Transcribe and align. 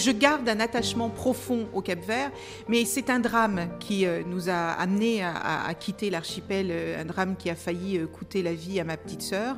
Je 0.00 0.12
garde 0.12 0.48
un 0.48 0.60
attachement 0.60 1.10
profond 1.10 1.68
au 1.74 1.82
Cap 1.82 2.02
Vert, 2.02 2.30
mais 2.68 2.86
c'est 2.86 3.10
un 3.10 3.18
drame 3.18 3.68
qui 3.80 4.06
euh, 4.06 4.22
nous 4.26 4.48
a 4.48 4.70
amenés 4.70 5.22
à, 5.22 5.74
quitter 5.78 6.08
l'archipel, 6.08 6.68
euh, 6.70 7.02
un 7.02 7.04
drame 7.04 7.36
qui 7.36 7.50
a 7.50 7.54
failli 7.54 7.98
euh, 7.98 8.06
coûter 8.06 8.42
la 8.42 8.54
vie 8.54 8.80
à 8.80 8.84
ma 8.84 8.96
petite 8.96 9.20
sœur. 9.20 9.56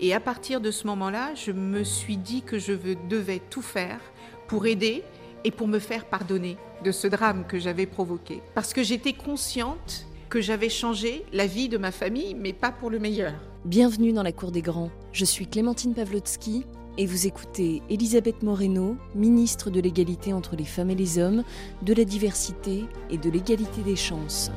Et 0.00 0.12
à 0.12 0.18
partir 0.18 0.60
de 0.60 0.72
ce 0.72 0.88
moment-là, 0.88 1.32
je 1.36 1.52
me 1.52 1.84
suis 1.84 2.16
dit 2.16 2.42
que 2.42 2.58
je 2.58 2.72
devais 3.08 3.40
tout 3.50 3.62
faire 3.62 4.00
pour 4.48 4.66
aider 4.66 5.04
et 5.44 5.52
pour 5.52 5.68
me 5.68 5.78
faire 5.78 6.06
pardonner 6.06 6.56
de 6.82 6.90
ce 6.90 7.06
drame 7.06 7.44
que 7.46 7.60
j'avais 7.60 7.86
provoqué. 7.86 8.42
Parce 8.56 8.72
que 8.72 8.82
j'étais 8.82 9.12
consciente 9.12 10.06
que 10.28 10.40
j'avais 10.40 10.70
changé 10.70 11.24
la 11.32 11.46
vie 11.46 11.68
de 11.68 11.78
ma 11.78 11.92
famille, 11.92 12.34
mais 12.34 12.52
pas 12.52 12.72
pour 12.72 12.90
le 12.90 12.98
meilleur. 12.98 13.34
Bienvenue 13.64 14.12
dans 14.12 14.24
la 14.24 14.32
Cour 14.32 14.50
des 14.50 14.60
Grands. 14.60 14.90
Je 15.12 15.24
suis 15.24 15.46
Clémentine 15.46 15.94
Pavlotsky 15.94 16.66
et 16.96 17.06
vous 17.06 17.26
écoutez 17.26 17.82
Elisabeth 17.90 18.42
Moreno, 18.42 18.96
ministre 19.14 19.70
de 19.70 19.80
l'égalité 19.80 20.32
entre 20.32 20.54
les 20.54 20.64
femmes 20.64 20.90
et 20.90 20.94
les 20.94 21.18
hommes, 21.18 21.42
de 21.82 21.92
la 21.92 22.04
diversité 22.04 22.84
et 23.10 23.18
de 23.18 23.30
l'égalité 23.30 23.82
des 23.82 23.96
chances. 23.96 24.50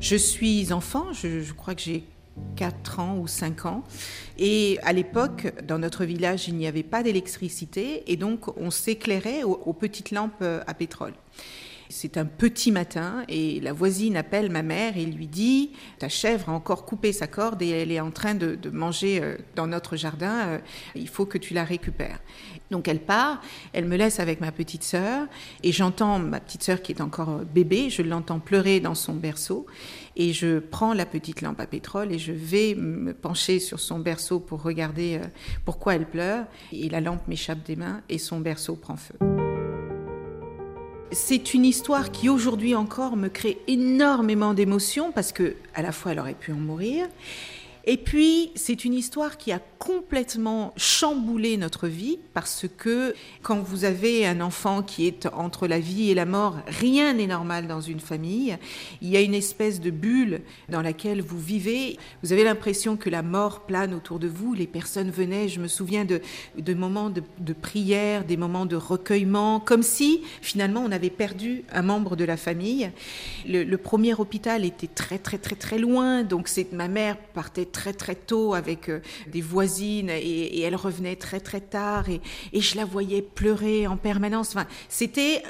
Je 0.00 0.16
suis 0.16 0.72
enfant, 0.72 1.12
je, 1.12 1.52
crois 1.52 1.74
que 1.74 1.82
j'ai 1.82 2.04
4 2.56 3.00
ans 3.00 3.18
ou 3.18 3.26
5 3.26 3.66
ans. 3.66 3.84
Et 4.38 4.78
à 4.82 4.92
l'époque, 4.92 5.52
dans 5.64 5.78
notre 5.78 6.04
village, 6.04 6.48
il 6.48 6.54
n'y 6.54 6.66
avait 6.66 6.82
pas 6.82 7.02
d'électricité 7.02 8.10
et 8.10 8.16
donc 8.16 8.56
on 8.56 8.70
s'éclairait 8.70 9.42
aux 9.44 9.72
petites 9.72 10.10
lampes 10.10 10.42
à 10.42 10.74
pétrole. 10.74 11.14
C'est 11.90 12.18
un 12.18 12.26
petit 12.26 12.70
matin 12.70 13.24
et 13.28 13.60
la 13.60 13.72
voisine 13.72 14.16
appelle 14.16 14.50
ma 14.50 14.62
mère 14.62 14.96
et 14.98 15.06
lui 15.06 15.26
dit 15.26 15.70
Ta 15.98 16.08
chèvre 16.08 16.50
a 16.50 16.52
encore 16.52 16.84
coupé 16.84 17.12
sa 17.12 17.26
corde 17.26 17.62
et 17.62 17.70
elle 17.70 17.90
est 17.90 18.00
en 18.00 18.10
train 18.10 18.34
de, 18.34 18.58
manger 18.70 19.20
euh, 19.22 19.36
dans 19.56 19.66
notre 19.66 19.96
jardin, 19.96 20.48
euh, 20.48 20.58
il 20.94 21.08
faut 21.08 21.24
que 21.24 21.38
tu 21.38 21.54
la 21.54 21.64
récupères. 21.64 22.20
Donc 22.70 22.88
elle 22.88 23.00
part, 23.00 23.40
elle 23.72 23.86
me 23.86 23.96
laisse 23.96 24.20
avec 24.20 24.40
ma 24.40 24.52
petite 24.52 24.84
sœur 24.84 25.26
et 25.62 25.72
j'entends 25.72 26.18
ma 26.18 26.40
petite 26.40 26.62
sœur 26.62 26.82
qui 26.82 26.92
est 26.92 27.00
encore 27.00 27.38
bébé, 27.38 27.88
je 27.88 28.02
l'entends 28.02 28.40
pleurer 28.40 28.80
dans 28.80 28.94
son 28.94 29.14
berceau 29.14 29.66
et 30.16 30.32
je 30.32 30.58
prends 30.58 30.92
la 30.92 31.06
petite 31.06 31.40
lampe 31.40 31.60
à 31.60 31.66
pétrole 31.66 32.12
et 32.12 32.18
je 32.18 32.32
vais 32.32 32.74
me 32.74 33.14
pencher 33.14 33.60
sur 33.60 33.80
son 33.80 33.98
berceau 33.98 34.40
pour 34.40 34.62
regarder 34.62 35.20
euh, 35.22 35.26
pourquoi 35.64 35.94
elle 35.94 36.06
pleure 36.06 36.44
et 36.72 36.90
la 36.90 37.00
lampe 37.00 37.26
m'échappe 37.28 37.64
des 37.64 37.76
mains 37.76 38.02
et 38.08 38.18
son 38.18 38.40
berceau 38.40 38.76
prend 38.76 38.96
feu. 38.96 39.37
C'est 41.10 41.54
une 41.54 41.64
histoire 41.64 42.10
qui 42.10 42.28
aujourd'hui 42.28 42.74
encore 42.74 43.16
me 43.16 43.28
crée 43.28 43.58
énormément 43.66 44.52
d'émotions 44.52 45.10
parce 45.10 45.32
que 45.32 45.56
à 45.74 45.80
la 45.80 45.90
fois 45.90 46.12
elle 46.12 46.20
aurait 46.20 46.34
pu 46.34 46.52
en 46.52 46.56
mourir 46.56 47.06
et 47.90 47.96
puis, 47.96 48.50
c'est 48.54 48.84
une 48.84 48.92
histoire 48.92 49.38
qui 49.38 49.50
a 49.50 49.62
complètement 49.78 50.74
chamboulé 50.76 51.56
notre 51.56 51.88
vie 51.88 52.18
parce 52.34 52.66
que 52.76 53.14
quand 53.40 53.60
vous 53.60 53.86
avez 53.86 54.26
un 54.26 54.42
enfant 54.42 54.82
qui 54.82 55.06
est 55.06 55.26
entre 55.32 55.66
la 55.66 55.78
vie 55.78 56.10
et 56.10 56.14
la 56.14 56.26
mort, 56.26 56.58
rien 56.66 57.14
n'est 57.14 57.26
normal 57.26 57.66
dans 57.66 57.80
une 57.80 58.00
famille. 58.00 58.58
Il 59.00 59.08
y 59.08 59.16
a 59.16 59.22
une 59.22 59.32
espèce 59.32 59.80
de 59.80 59.90
bulle 59.90 60.42
dans 60.68 60.82
laquelle 60.82 61.22
vous 61.22 61.38
vivez. 61.38 61.96
Vous 62.22 62.34
avez 62.34 62.44
l'impression 62.44 62.98
que 62.98 63.08
la 63.08 63.22
mort 63.22 63.60
plane 63.60 63.94
autour 63.94 64.18
de 64.18 64.28
vous. 64.28 64.52
Les 64.52 64.66
personnes 64.66 65.10
venaient, 65.10 65.48
je 65.48 65.58
me 65.58 65.66
souviens 65.66 66.04
de, 66.04 66.20
moments 66.74 67.08
de, 67.08 67.52
prière, 67.54 68.26
des 68.26 68.36
moments 68.36 68.66
de 68.66 68.76
recueillement, 68.76 69.60
comme 69.60 69.82
si 69.82 70.20
finalement 70.42 70.82
on 70.84 70.92
avait 70.92 71.08
perdu 71.08 71.64
un 71.72 71.80
membre 71.80 72.16
de 72.16 72.24
la 72.24 72.36
famille. 72.36 72.90
Le, 73.46 73.76
premier 73.76 74.12
hôpital 74.12 74.66
était 74.66 74.88
très 74.88 75.18
très 75.18 75.38
très 75.38 75.56
très 75.56 75.78
loin, 75.78 76.22
donc 76.22 76.48
c'est 76.48 76.70
ma 76.72 76.88
mère 76.88 77.16
partait 77.16 77.64
très 77.92 78.14
tôt 78.14 78.54
avec 78.54 78.88
euh, 78.88 79.00
des 79.26 79.40
voisines 79.40 80.10
et, 80.10 80.60
elle 80.60 80.76
revenait 80.76 81.16
très 81.16 81.40
très 81.40 81.60
tard 81.60 82.08
et, 82.08 82.20
je 82.52 82.76
la 82.76 82.84
voyais 82.84 83.22
pleurer 83.22 83.86
en 83.86 83.96
permanence. 83.96 84.50
Enfin, 84.50 84.66
c'était 84.88 85.42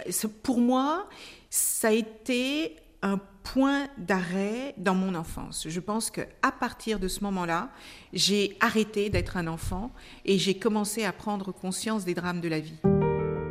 pour 0.42 0.60
moi, 0.60 1.08
ça 1.50 1.88
a 1.88 1.92
été 1.92 2.76
un 3.02 3.18
point 3.42 3.88
d'arrêt 3.96 4.74
dans 4.76 4.94
mon 4.94 5.14
enfance. 5.14 5.66
Je 5.68 5.80
pense 5.80 6.10
que 6.10 6.20
à 6.42 6.52
partir 6.52 6.98
de 6.98 7.08
ce 7.08 7.24
moment-là, 7.24 7.70
j'ai 8.12 8.56
arrêté 8.60 9.08
d'être 9.08 9.36
un 9.36 9.46
enfant 9.46 9.90
et 10.24 10.38
j'ai 10.38 10.54
commencé 10.54 11.04
à 11.04 11.12
prendre 11.12 11.52
conscience 11.52 12.04
des 12.04 12.14
drames 12.14 12.40
de 12.40 12.48
la 12.48 12.60
vie. 12.60 12.78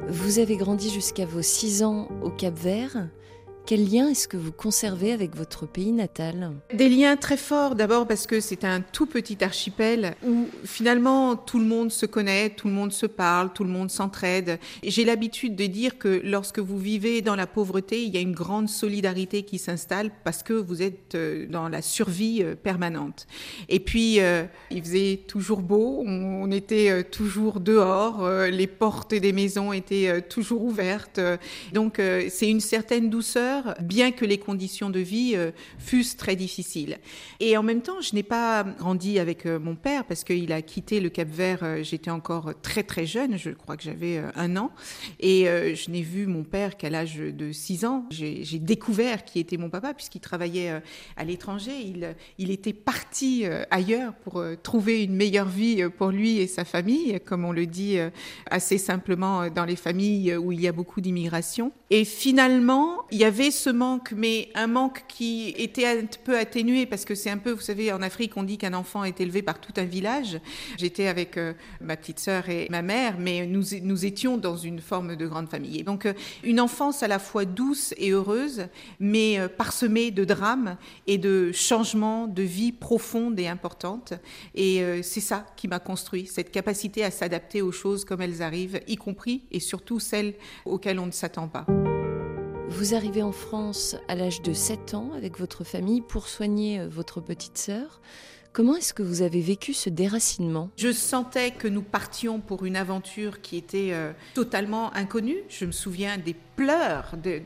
Vous 0.10 0.40
avez 0.40 0.56
grandi 0.56 0.90
jusqu'à 0.90 1.26
vos 1.26 1.42
6 1.42 1.84
ans 1.84 2.10
au 2.22 2.30
Cap 2.30 2.58
Vert. 2.58 3.10
Quel 3.68 3.92
lien 3.92 4.08
est-ce 4.08 4.30
que 4.30 4.38
vous 4.38 4.54
conservez 4.54 5.12
avec 5.12 5.36
votre 5.36 5.66
pays 5.66 5.92
natal? 5.92 6.54
Des 6.74 6.88
liens 6.88 7.18
très 7.18 7.36
forts, 7.36 7.76
d'abord 7.76 8.08
parce 8.08 8.26
que 8.26 8.40
c'est 8.40 8.64
un 8.64 8.80
tout 8.80 9.08
petit 9.08 9.44
archipel 9.44 10.16
où 10.26 10.48
finalement 10.64 11.36
tout 11.36 11.60
le 11.60 11.66
monde 11.66 11.92
se 11.92 12.06
connaît, 12.06 12.50
tout 12.52 12.70
le 12.70 12.74
monde 12.74 12.94
se 12.94 13.06
parle, 13.06 13.52
tout 13.52 13.66
le 13.66 13.70
monde 13.70 13.92
s'entraide. 13.92 14.58
J'ai 14.84 15.04
l'habitude 15.04 15.58
de 15.58 15.66
dire 15.66 15.98
que 15.98 16.22
lorsque 16.24 16.60
vous 16.60 16.78
vivez 16.78 17.22
dans 17.22 17.36
la 17.36 17.46
pauvreté, 17.46 18.02
il 18.04 18.16
y 18.16 18.16
a 18.16 18.22
une 18.22 18.32
grande 18.32 18.70
solidarité 18.70 19.44
qui 19.44 19.58
s'installe 19.58 20.12
parce 20.24 20.44
que 20.44 20.54
vous 20.54 20.82
êtes 20.82 21.16
euh, 21.16 21.46
dans 21.50 21.68
la 21.68 21.82
survie 21.82 22.44
euh, 22.44 22.56
permanente. 22.56 23.28
Et 23.68 23.82
puis, 23.82 24.22
euh, 24.22 24.46
il 24.72 24.82
faisait 24.82 25.20
toujours 25.28 25.62
beau, 25.62 26.06
on 26.08 26.50
était 26.52 27.04
toujours 27.04 27.60
dehors, 27.60 28.26
les 28.50 28.68
portes 28.68 29.14
des 29.14 29.34
maisons 29.34 29.74
étaient 29.74 30.22
toujours 30.22 30.64
ouvertes. 30.64 31.20
Donc, 31.74 32.02
c'est 32.30 32.50
une 32.50 32.62
certaine 32.62 33.10
douceur 33.10 33.56
bien 33.81 34.12
que 34.12 34.25
les 34.25 34.38
conditions 34.38 34.90
de 34.90 35.00
vie 35.00 35.34
euh, 35.35 35.51
fussent 35.79 36.18
très 36.18 36.35
difficiles. 36.35 36.97
Et 37.40 37.57
en 37.57 37.63
même 37.63 37.81
temps, 37.81 38.01
je 38.01 38.16
n'ai 38.16 38.23
pas 38.23 38.63
grandi 38.63 39.19
avec 39.19 39.45
euh, 39.45 39.59
mon 39.59 39.75
père 39.75 40.06
parce 40.06 40.23
qu'il 40.23 40.51
a 40.51 40.62
quitté 40.62 41.00
le 41.00 41.09
Cap 41.09 41.28
Vert, 41.28 41.59
euh, 41.63 41.84
j'étais 41.84 42.12
encore 42.12 42.53
très 42.62 42.84
très 42.84 43.06
jeune, 43.06 43.38
je 43.38 43.51
crois 43.51 43.78
que 43.78 43.84
j'avais 43.84 44.22
un 44.35 44.57
an, 44.57 44.72
et 45.19 45.45
je 45.45 45.91
n'ai 45.91 46.01
vu 46.01 46.28
mon 46.28 46.44
père 46.44 46.78
qu'à 46.78 46.90
l'âge 46.90 47.18
de 47.18 47.51
6 47.51 47.85
ans. 47.85 48.06
J'ai 48.12 48.59
découvert 48.59 49.23
qui 49.25 49.40
était 49.40 49.57
mon 49.57 49.69
papa 49.69 49.94
puisqu'il 49.94 50.19
travaillait 50.19 50.81
à 51.16 51.24
l'étranger, 51.24 51.72
il, 51.84 52.16
il 52.38 52.51
était 52.51 52.74
parti 52.74 53.45
ailleurs 53.69 54.13
pour 54.13 54.44
trouver 54.63 55.03
une 55.03 55.16
meilleure 55.16 55.47
vie 55.47 55.84
pour 55.97 56.09
lui 56.09 56.38
et 56.38 56.47
sa 56.47 56.66
famille, 56.66 57.19
comme 57.25 57.45
on 57.45 57.51
le 57.51 57.66
dit 57.66 57.97
assez 58.50 58.78
simplement 58.78 59.50
dans 59.50 59.66
les 59.66 59.75
familles 59.75 60.35
où 60.35 60.51
il 60.51 60.62
y 60.62 60.68
a 60.68 60.72
beaucoup 60.72 61.01
d'immigration. 61.01 61.72
Et 61.89 62.06
finalement, 62.06 63.06
il 63.12 63.19
y 63.19 63.24
avait 63.24 63.47
ce 63.52 63.69
manque, 63.69 64.12
mais 64.16 64.50
un 64.56 64.68
manque 64.68 65.03
qui 65.08 65.53
était 65.58 65.85
un 65.85 66.06
peu 66.24 66.38
atténué 66.38 66.85
parce 66.85 67.06
que 67.06 67.16
c'est 67.16 67.30
un 67.30 67.38
peu, 67.38 67.52
vous 67.52 67.62
savez, 67.62 67.91
en 67.91 68.02
Afrique, 68.02 68.38
on 68.38 68.44
dit 68.44 68.58
qu'un 68.58 68.74
enfant 68.74 69.03
est 69.03 69.19
élevé 69.22 69.41
par 69.41 69.59
tout 69.59 69.74
un 69.78 69.85
village. 69.85 70.40
J'étais 70.78 71.08
avec 71.08 71.38
euh, 71.38 71.53
ma 71.81 71.97
petite 71.97 72.19
sœur 72.19 72.50
et 72.50 72.68
ma 72.69 72.81
mère, 72.81 73.16
mais 73.19 73.46
nous, 73.46 74.06
étions 74.06 74.38
dans 74.38 74.57
une 74.57 74.80
forme 74.80 75.16
de 75.16 75.28
grande 75.28 75.50
famille. 75.50 75.84
Donc, 75.84 76.06
euh, 76.06 76.13
une 76.44 76.59
enfance 76.59 77.03
à 77.03 77.07
la 77.07 77.19
fois 77.19 77.46
douce 77.46 77.94
et 77.97 78.12
heureuse, 78.12 78.68
mais 79.00 79.40
euh, 79.40 79.47
parsemée 79.47 80.12
de 80.12 80.24
drames 80.24 80.78
et 81.06 81.18
de 81.18 81.52
changements 81.52 82.28
de 82.28 82.44
vie 82.44 82.72
profondes 82.72 83.40
et 83.40 83.47
importantes. 83.47 84.13
Et 84.56 84.81
c'est 85.02 85.22
ça 85.22 85.46
qui 85.56 85.68
m'a 85.68 85.80
construit, 85.80 86.25
cette 86.28 86.52
capacité 86.52 87.03
à 87.03 87.12
s'adapter 87.12 87.62
aux 87.62 87.72
choses 87.72 88.06
comme 88.06 88.22
elles 88.22 88.41
arrivent, 88.41 88.80
y 88.88 88.96
compris 88.96 89.44
et 89.52 89.59
surtout 89.59 90.00
celles 90.00 90.34
auxquelles 90.66 91.00
on 91.00 91.06
ne 91.06 91.12
s'attend 91.12 91.47
pas. 91.47 91.66
Vous 92.70 92.94
arrivez 92.94 93.24
en 93.24 93.32
France 93.32 93.96
à 94.10 94.16
l'âge 94.16 94.42
de 94.42 94.52
7 94.54 94.94
ans 94.94 95.12
avec 95.16 95.40
votre 95.40 95.64
famille 95.64 96.02
pour 96.02 96.28
soigner 96.28 96.80
euh, 96.80 96.88
votre 96.90 97.22
petite 97.22 97.58
sœur. 97.58 98.02
Comment 98.52 98.76
est-ce 98.76 98.94
que 98.94 99.04
vous 99.04 99.22
avez 99.22 99.40
vécu 99.40 99.74
ce 99.74 99.90
déracinement? 99.90 100.70
Je 100.78 100.92
sentais 100.92 101.52
que 101.52 101.68
nous 101.68 101.82
partions 101.82 102.40
pour 102.40 102.66
une 102.66 102.76
aventure 102.76 103.42
qui 103.42 103.56
était 103.56 103.94
euh, 103.94 104.12
totalement 104.34 104.94
inconnue. 104.96 105.38
Je 105.48 105.66
me 105.66 105.72
souviens 105.72 106.18
des 106.18 106.36
pleurs 106.56 107.16
de, 107.24 107.42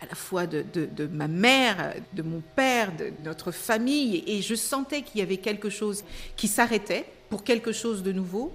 à 0.00 0.06
la 0.06 0.14
fois 0.14 0.46
de, 0.46 0.64
de, 0.72 1.06
ma 1.06 1.26
mère, 1.26 1.94
de 2.12 2.22
mon 2.22 2.42
père, 2.54 2.96
de 2.96 3.12
notre 3.24 3.50
famille, 3.50 4.22
et 4.26 4.42
je 4.42 4.54
sentais 4.54 5.02
qu'il 5.02 5.18
y 5.20 5.22
avait 5.22 5.38
quelque 5.38 5.70
chose 5.70 6.04
qui 6.36 6.46
s'arrêtait 6.46 7.06
pour 7.30 7.42
quelque 7.42 7.72
chose 7.72 8.02
de 8.02 8.12
nouveau. 8.12 8.52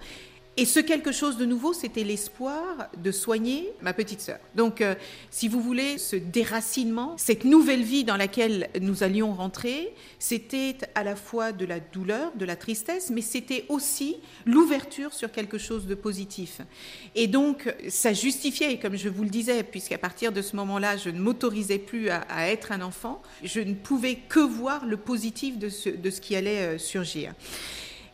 Et 0.60 0.66
ce 0.66 0.82
quelque 0.82 1.14
chose 1.14 1.38
de 1.38 1.46
nouveau, 1.46 1.72
c'était 1.72 2.04
l'espoir 2.04 2.90
de 2.98 3.12
soigner 3.14 3.70
ma 3.82 3.94
petite 3.94 4.20
sœur. 4.20 4.40
Donc, 4.56 4.82
euh, 4.82 4.94
si 5.32 5.48
vous 5.48 5.62
voulez, 5.62 5.98
ce 5.98 6.18
déracinement, 6.18 7.16
cette 7.18 7.46
nouvelle 7.46 7.82
vie 7.82 8.04
dans 8.04 8.18
laquelle 8.18 8.70
nous 8.82 9.02
allions 9.02 9.34
rentrer, 9.34 9.94
c'était 10.20 10.76
à 10.96 11.06
la 11.06 11.16
fois 11.16 11.54
de 11.54 11.66
la 11.66 11.80
douleur, 11.80 12.34
de 12.36 12.44
la 12.44 12.58
tristesse, 12.58 13.10
mais 13.10 13.22
c'était 13.22 13.64
aussi 13.70 14.18
l'ouverture 14.46 15.14
sur 15.14 15.32
quelque 15.32 15.58
chose 15.58 15.88
de 15.88 15.96
positif. 15.96 16.60
Et 17.16 17.28
donc, 17.28 17.74
ça 17.88 18.12
justifiait, 18.12 18.80
comme 18.80 18.98
je 18.98 19.08
vous 19.08 19.24
le 19.24 19.30
disais, 19.30 19.64
puisqu'à 19.64 19.98
partir 19.98 20.34
de 20.34 20.42
ce 20.42 20.58
moment-là, 20.58 20.98
je 20.98 21.10
ne 21.10 21.22
m'autorisais 21.22 21.80
plus 21.80 22.10
à, 22.10 22.50
être 22.50 22.74
un 22.74 22.82
enfant, 22.82 23.22
je 23.46 23.62
ne 23.62 23.76
pouvais 23.76 24.16
que 24.16 24.42
voir 24.42 24.86
le 24.86 24.98
positif 24.98 25.58
de 25.58 25.70
ce, 25.70 25.88
de 25.88 26.10
ce 26.10 26.20
qui 26.20 26.36
allait 26.36 26.76
euh, 26.76 26.78
surgir. 26.78 27.34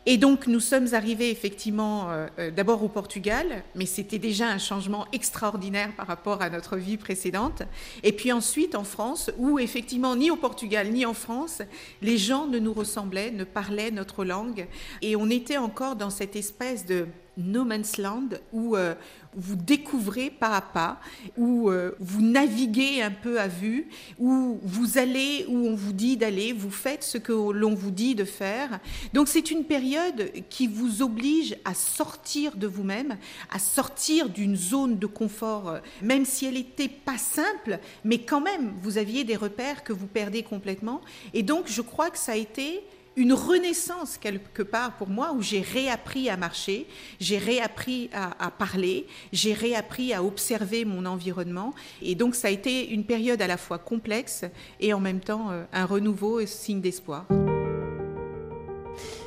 Et 0.08 0.18
donc 0.18 0.46
nous 0.46 0.60
sommes 0.60 0.94
arrivés 0.94 1.30
effectivement 1.30 2.10
euh, 2.10 2.28
euh, 2.38 2.50
d'abord 2.52 2.84
au 2.84 2.88
Portugal, 2.88 3.64
mais 3.74 3.86
c'était 3.86 4.20
déjà 4.20 4.46
un 4.46 4.58
changement 4.58 5.04
extraordinaire 5.12 5.92
par 5.96 6.06
rapport 6.06 6.42
à 6.42 6.48
notre 6.48 6.76
vie 6.76 6.96
précédente. 6.96 7.64
Et 8.04 8.12
puis 8.12 8.30
ensuite 8.30 8.76
en 8.76 8.84
France, 8.84 9.32
où 9.36 9.58
effectivement 9.58 10.14
ni 10.14 10.30
au 10.30 10.36
Portugal 10.36 10.90
ni 10.90 11.04
en 11.04 11.14
France, 11.14 11.60
les 12.02 12.18
gens 12.18 12.46
ne 12.46 12.60
nous 12.60 12.72
ressemblaient, 12.72 13.32
ne 13.32 13.42
parlaient 13.42 13.90
notre 13.90 14.24
langue, 14.24 14.68
et 15.02 15.16
on 15.16 15.28
était 15.28 15.56
encore 15.56 15.96
dans 15.96 16.10
cette 16.10 16.36
espèce 16.36 16.86
de 16.86 17.08
no 17.36 17.64
man's 17.64 17.98
land 17.98 18.28
où 18.52 18.76
euh, 18.76 18.94
vous 19.34 19.56
découvrez 19.56 20.30
pas 20.30 20.56
à 20.56 20.60
pas, 20.62 20.98
où 21.36 21.70
euh, 21.70 21.92
vous 22.00 22.22
naviguez 22.22 23.02
un 23.02 23.10
peu 23.10 23.38
à 23.38 23.48
vue, 23.48 23.88
où 24.18 24.58
vous 24.62 24.98
allez 24.98 25.44
où 25.48 25.66
on 25.66 25.74
vous 25.74 25.92
dit 25.92 26.16
d'aller, 26.16 26.52
vous 26.52 26.70
faites 26.70 27.04
ce 27.04 27.18
que 27.18 27.32
l'on 27.32 27.74
vous 27.74 27.90
dit 27.90 28.14
de 28.14 28.24
faire. 28.24 28.80
Donc 29.12 29.28
c'est 29.28 29.50
une 29.50 29.64
période 29.64 30.32
qui 30.48 30.66
vous 30.66 31.02
oblige 31.02 31.56
à 31.64 31.74
sortir 31.74 32.56
de 32.56 32.66
vous-même, 32.66 33.18
à 33.50 33.58
sortir 33.58 34.30
d'une 34.30 34.56
zone 34.56 34.98
de 34.98 35.06
confort, 35.06 35.68
euh, 35.68 35.78
même 36.02 36.24
si 36.24 36.46
elle 36.46 36.54
n'était 36.54 36.88
pas 36.88 37.18
simple, 37.18 37.78
mais 38.04 38.18
quand 38.18 38.40
même 38.40 38.72
vous 38.80 38.96
aviez 38.96 39.24
des 39.24 39.36
repères 39.36 39.84
que 39.84 39.92
vous 39.92 40.06
perdez 40.06 40.42
complètement. 40.42 41.02
Et 41.34 41.42
donc 41.42 41.64
je 41.66 41.82
crois 41.82 42.10
que 42.10 42.18
ça 42.18 42.32
a 42.32 42.36
été 42.36 42.82
une 43.16 43.32
renaissance 43.32 44.18
quelque 44.18 44.62
part 44.62 44.96
pour 44.96 45.08
moi 45.08 45.32
où 45.32 45.42
j'ai 45.42 45.62
réappris 45.62 46.28
à 46.28 46.36
marcher, 46.36 46.86
j'ai 47.18 47.38
réappris 47.38 48.10
à, 48.12 48.50
parler, 48.50 49.06
j'ai 49.32 49.54
réappris 49.54 50.12
à 50.12 50.22
observer 50.22 50.84
mon 50.84 51.06
environnement. 51.06 51.74
Et 52.02 52.14
donc 52.14 52.34
ça 52.34 52.48
a 52.48 52.50
été 52.50 52.90
une 52.90 53.04
période 53.04 53.40
à 53.40 53.46
la 53.46 53.56
fois 53.56 53.78
complexe 53.78 54.44
et 54.80 54.92
en 54.92 55.00
même 55.00 55.20
temps 55.20 55.50
euh, 55.50 55.64
un 55.72 55.86
renouveau 55.86 56.40
et 56.40 56.46
signe 56.46 56.80
d'espoir. 56.80 57.26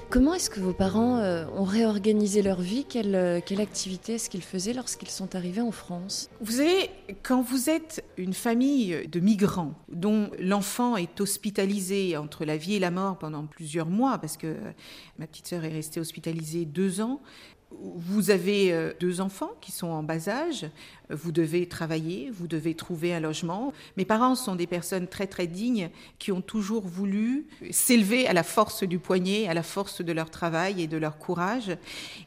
Comment 0.10 0.34
est-ce 0.34 0.50
que 0.50 0.60
vos 0.60 0.74
parents 0.74 1.18
euh, 1.20 1.46
ont 1.56 1.64
réorganisé 1.64 2.42
leur 2.42 2.62
vie? 2.62 2.84
Quelle, 2.84 3.14
euh, 3.14 3.42
quelle, 3.46 3.62
activité 3.62 4.16
est-ce 4.16 4.28
qu'ils 4.28 4.42
faisaient 4.42 4.74
lorsqu'ils 4.74 5.12
sont 5.12 5.36
arrivés 5.36 5.62
en 5.62 5.72
France? 5.72 6.32
Vous 6.42 6.54
savez, 6.54 6.90
quand 7.22 7.44
vous 7.44 7.70
êtes 7.70 8.04
une 8.18 8.34
famille 8.34 9.08
de 9.08 9.20
migrants 9.20 9.76
dont 9.88 10.32
l'enfant 10.40 10.98
est 10.98 11.22
hospitalisé 11.22 12.18
entre 12.18 12.44
la 12.44 12.58
vie 12.58 12.74
et 12.74 12.80
la 12.80 12.90
mort 12.90 13.20
pendant 13.20 13.46
plusieurs 13.46 13.86
mois, 13.86 14.18
parce 14.18 14.36
que 14.36 14.56
ma 15.20 15.28
petite 15.28 15.46
sœur 15.46 15.64
est 15.64 15.70
restée 15.70 16.00
hospitalisée 16.00 16.66
deux 16.66 17.02
ans, 17.02 17.22
vous 17.72 18.32
avez 18.32 18.74
euh, 18.74 18.94
deux 19.00 19.22
enfants 19.22 19.52
qui 19.62 19.72
sont 19.72 19.88
en 19.88 20.04
bas 20.04 20.28
âge, 20.28 20.66
vous 21.10 21.32
devez 21.32 21.68
travailler, 21.68 22.30
vous 22.32 22.48
devez 22.48 22.76
trouver 22.76 23.14
un 23.14 23.20
logement. 23.20 23.74
Mes 23.98 24.06
parents 24.06 24.36
sont 24.36 24.56
des 24.56 24.68
personnes 24.68 25.08
très 25.08 25.28
très 25.28 25.48
dignes 25.48 25.90
qui 26.20 26.32
ont 26.32 26.42
toujours 26.42 26.88
voulu 26.88 27.48
s'élever 27.72 28.28
à 28.28 28.34
la 28.34 28.44
force 28.44 28.84
du 28.84 29.00
poignet, 29.00 29.48
à 29.48 29.54
la 29.54 29.64
force 29.64 30.02
de 30.02 30.12
leur 30.12 30.30
travail 30.30 30.82
et 30.82 30.88
de 30.88 30.98
leur 30.98 31.18
courage. 31.18 31.76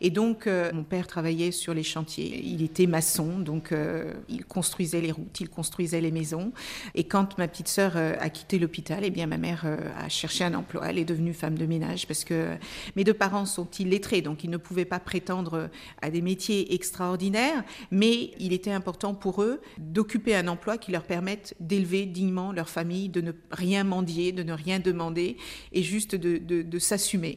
Et 0.00 0.10
donc 0.10 0.46
euh, 0.46 0.72
mon 0.72 0.82
père 0.82 1.06
travaillait 1.06 1.52
sur 1.52 1.74
les 1.74 1.82
chantiers, 1.82 2.42
il 2.44 2.62
était 2.62 2.86
maçon, 2.86 3.38
donc 3.38 3.72
euh, 3.72 4.12
il 4.28 4.44
construisait 4.44 5.00
les 5.00 5.12
routes, 5.12 5.40
il 5.40 5.48
construisait 5.48 6.00
les 6.00 6.10
maisons. 6.10 6.52
Et 6.94 7.04
quand 7.04 7.38
ma 7.38 7.46
petite 7.46 7.68
sœur 7.68 7.92
euh, 7.96 8.14
a 8.18 8.30
quitté 8.30 8.58
l'hôpital, 8.58 9.04
eh 9.04 9.10
bien 9.10 9.26
ma 9.26 9.38
mère 9.38 9.64
a 9.96 10.08
cherché 10.08 10.44
un 10.44 10.54
emploi, 10.54 10.88
elle 10.88 10.98
est 10.98 11.04
devenue 11.04 11.34
femme 11.34 11.56
de 11.56 11.66
ménage 11.66 12.06
parce 12.06 12.24
que 12.24 12.56
mes 12.96 13.04
deux 13.04 13.14
parents 13.14 13.46
sont 13.46 13.68
illettrés, 13.78 14.22
donc 14.22 14.42
ils 14.44 14.50
ne 14.50 14.56
pouvaient 14.56 14.84
pas 14.84 14.98
prétendre 14.98 15.70
à 16.00 16.10
des 16.10 16.20
métiers 16.20 16.74
extraordinaires, 16.74 17.64
mais 17.90 18.32
il 18.38 18.52
était 18.52 18.71
important 18.72 19.14
pour 19.14 19.42
eux 19.42 19.60
d'occuper 19.78 20.34
un 20.34 20.48
emploi 20.48 20.78
qui 20.78 20.92
leur 20.92 21.04
permette 21.04 21.54
d'élever 21.60 22.06
dignement 22.06 22.52
leur 22.52 22.68
famille, 22.68 23.08
de 23.08 23.20
ne 23.20 23.32
rien 23.50 23.84
mendier, 23.84 24.32
de 24.32 24.42
ne 24.42 24.52
rien 24.52 24.78
demander 24.78 25.36
et 25.72 25.82
juste 25.82 26.14
de, 26.14 26.38
de 26.38 26.78
s'assumer. 26.78 27.34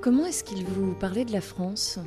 Comment 0.00 0.26
est-ce 0.26 0.44
qu'ils 0.44 0.64
vous 0.64 0.94
parlaient 0.94 1.24
de 1.24 1.32
la 1.32 1.40
France? 1.40 1.98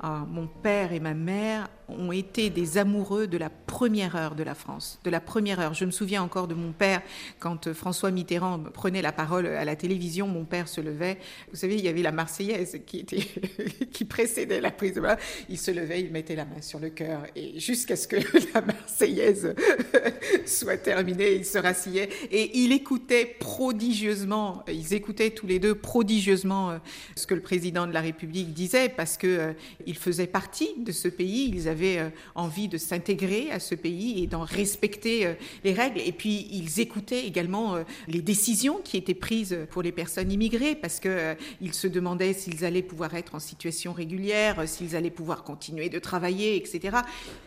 Ah, 0.00 0.24
mon 0.28 0.46
père 0.46 0.92
et 0.92 1.00
ma 1.00 1.14
mère 1.14 1.68
ont 1.88 2.12
été 2.12 2.50
des 2.50 2.78
amoureux 2.78 3.26
de 3.26 3.38
la 3.38 3.50
première 3.50 4.16
heure 4.16 4.34
de 4.34 4.42
la 4.42 4.54
France, 4.54 4.98
de 5.04 5.10
la 5.10 5.20
première 5.20 5.60
heure. 5.60 5.74
Je 5.74 5.84
me 5.84 5.90
souviens 5.90 6.22
encore 6.22 6.48
de 6.48 6.54
mon 6.54 6.72
père 6.72 7.02
quand 7.38 7.66
euh, 7.66 7.74
François 7.74 8.10
Mitterrand 8.10 8.58
prenait 8.72 9.02
la 9.02 9.12
parole 9.12 9.46
à 9.46 9.64
la 9.64 9.76
télévision, 9.76 10.26
mon 10.26 10.44
père 10.44 10.68
se 10.68 10.80
levait. 10.80 11.18
Vous 11.50 11.56
savez, 11.56 11.76
il 11.76 11.84
y 11.84 11.88
avait 11.88 12.02
la 12.02 12.12
Marseillaise 12.12 12.80
qui 12.86 13.04
précédait 14.04 14.60
la 14.60 14.70
prise 14.70 14.94
de 14.94 15.00
main. 15.00 15.16
Il 15.48 15.58
se 15.58 15.70
levait, 15.70 16.00
il 16.00 16.10
mettait 16.10 16.36
la 16.36 16.44
main 16.44 16.60
sur 16.60 16.78
le 16.78 16.90
cœur 16.90 17.22
et 17.36 17.58
jusqu'à 17.58 17.96
ce 17.96 18.08
que 18.08 18.16
la 18.54 18.60
Marseillaise 18.60 19.54
soit 20.46 20.78
terminée, 20.78 21.34
il 21.34 21.44
se 21.44 21.58
rassillait 21.58 22.08
et 22.30 22.58
il 22.58 22.72
écoutait 22.72 23.36
prodigieusement. 23.38 24.64
Ils 24.68 24.94
écoutaient 24.94 25.30
tous 25.30 25.46
les 25.46 25.58
deux 25.58 25.74
prodigieusement 25.74 26.70
euh, 26.70 26.78
ce 27.16 27.26
que 27.26 27.34
le 27.34 27.40
président 27.40 27.86
de 27.86 27.92
la 27.92 28.00
République 28.00 28.52
disait 28.52 28.88
parce 28.88 29.16
que 29.16 29.26
euh, 29.26 29.52
ils 29.86 29.96
faisaient 29.96 30.26
partie 30.26 30.70
de 30.78 30.92
ce 30.92 31.08
pays, 31.08 31.50
euh, 31.82 32.10
envie 32.34 32.68
de 32.68 32.78
s'intégrer 32.78 33.50
à 33.50 33.60
ce 33.60 33.74
pays 33.74 34.22
et 34.22 34.26
d'en 34.26 34.42
respecter 34.42 35.26
euh, 35.26 35.34
les 35.64 35.72
règles. 35.72 36.00
Et 36.00 36.12
puis, 36.12 36.48
ils 36.50 36.80
écoutaient 36.80 37.26
également 37.26 37.76
euh, 37.76 37.82
les 38.06 38.22
décisions 38.22 38.80
qui 38.82 38.96
étaient 38.96 39.14
prises 39.14 39.58
pour 39.70 39.82
les 39.82 39.92
personnes 39.92 40.30
immigrées 40.30 40.74
parce 40.74 41.00
qu'ils 41.00 41.74
se 41.74 41.86
demandaient 41.86 42.32
s'ils 42.32 42.64
allaient 42.64 42.82
pouvoir 42.82 43.14
être 43.14 43.34
en 43.34 43.38
situation 43.38 43.92
régulière, 43.92 44.68
s'ils 44.68 44.96
allaient 44.96 45.10
pouvoir 45.10 45.44
continuer 45.44 45.88
de 45.88 45.98
travailler, 45.98 46.56
etc. 46.56 46.98